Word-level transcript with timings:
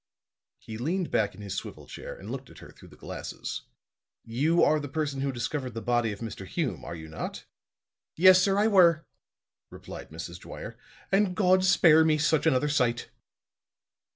He 0.57 0.79
leaned 0.79 1.11
back 1.11 1.35
in 1.35 1.41
his 1.41 1.53
swivel 1.53 1.85
chair 1.85 2.15
and 2.15 2.31
looked 2.31 2.49
at 2.49 2.57
her 2.57 2.71
through 2.71 2.87
the 2.87 2.95
glasses. 2.97 3.65
"You 4.25 4.63
are 4.63 4.79
the 4.79 4.89
person 4.89 5.21
who 5.21 5.31
discovered 5.31 5.75
the 5.75 5.81
body 5.83 6.11
of 6.11 6.21
Mr. 6.21 6.47
Hume, 6.47 6.83
are 6.83 6.95
you 6.95 7.07
not?" 7.07 7.45
"Yes, 8.15 8.41
sir, 8.41 8.57
I 8.57 8.65
were," 8.67 9.05
replied 9.69 10.09
Mrs. 10.09 10.39
Dwyer; 10.39 10.75
"and 11.11 11.35
God 11.35 11.63
spare 11.63 12.03
me 12.03 12.17
such 12.17 12.47
another 12.47 12.67
sight." 12.67 13.11